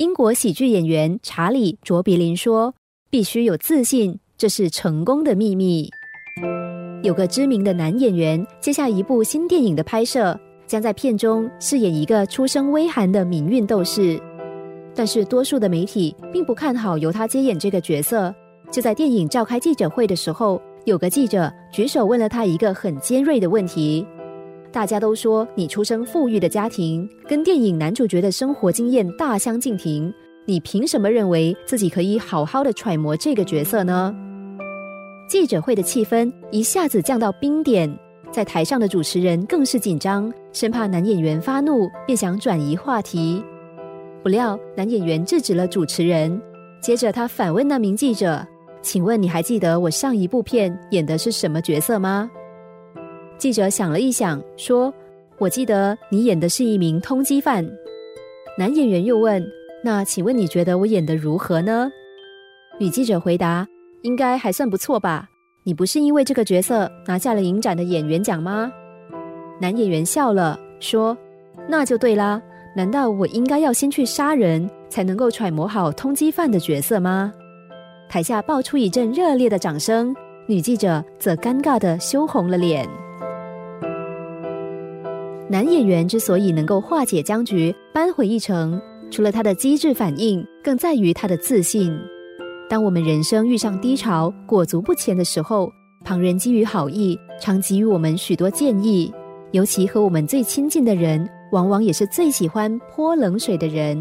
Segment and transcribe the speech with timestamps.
[0.00, 2.74] 英国喜剧演员查理·卓别林说
[3.12, 5.90] ：“必须有自信，这是成功的秘密。”
[7.04, 14.18] 有个知名的男演员接下一部新电影的拍摄，将在片中饰演一个出身微寒的民运斗士。
[14.94, 18.34] 但是，多数的媒体并不看好由他接演这个角色。
[18.72, 24.06] 就在电影召开记者会的时候，有个记者举手问了他一个很尖锐的问题。
[24.72, 30.12] 大家都说你出生富裕的家庭，跟电影男主角的生活经验大相径庭，
[30.46, 34.14] 你凭什么认为自己可以好好的揣摩这个角色呢？
[35.28, 37.92] 记者会的气氛一下子降到冰点，
[38.30, 43.42] 在台上的主持人更是紧张，生怕男演员发怒，便想转移话题。
[44.22, 46.40] 不料男演员制止了主持人，
[46.80, 48.46] 接着他反问那名记者
[48.82, 52.30] ：“请问你还记得我上一部片演的是什么角色吗？”
[53.40, 54.92] 记者想了一想，说
[55.40, 57.66] ：“我记得你演的是一名通缉犯。”
[58.58, 59.42] 男演员又问
[59.82, 61.90] ：“那请问你觉得我演的如何呢？”
[62.78, 63.66] 女记者回答
[64.04, 65.26] ：“应该还算不错吧？
[65.62, 68.70] 你不是因为这个角色拿下了影展的演员奖吗？”
[69.58, 71.16] 男演员笑了，说
[71.66, 72.42] ：“那就对啦。
[72.76, 77.32] 难道我应该要先去杀人，才能够揣摩好通缉犯的角色吗？”
[78.06, 80.14] 台下爆出一阵热烈的掌声，
[80.46, 82.86] 女记者则尴尬的羞红了脸。
[85.50, 91.92] 男演员之所以能够化解僵局、扳回一城，除了他的机智反应，更在于他的自信。
[92.68, 95.68] 当我们人生遇上低潮、裹足不前的时候，
[96.04, 99.12] 旁人基于好意，常给予我们许多建议。
[99.50, 104.00] 尤其和我们最亲近的人，往往也是最喜欢泼冷水的人。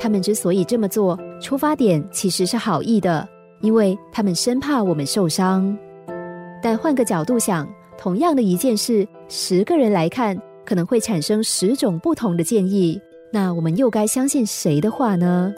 [0.00, 3.28] 他们之所以这么做，出发点其实是好意的，
[3.60, 5.78] 因为他们生怕我们受伤。
[6.60, 10.36] 但换个角度想，同样的一件事，十个人来看。
[10.64, 13.00] 可能会产生十种不同的建议，
[13.32, 15.52] 那我们又该相信谁的话呢？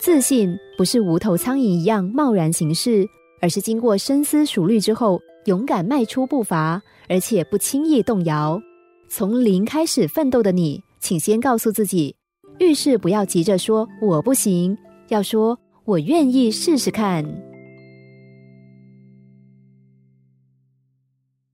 [0.00, 3.06] 自信不是无头苍蝇一样贸然行事，
[3.42, 8.60] 而是经过深思熟虑之后，勇敢迈出步伐，而且不轻易动摇。
[9.08, 12.14] 从零开始奋斗的你，请先告诉自己，
[12.58, 14.78] 遇事不要急着说“我不行”，
[15.08, 17.24] 要说“我愿意试试看”。